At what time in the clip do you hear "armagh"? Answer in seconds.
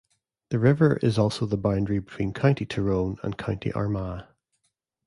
3.71-4.23